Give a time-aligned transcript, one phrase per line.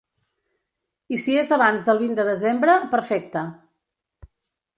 [1.15, 3.45] I si és abans del vint de desembre, perfecte.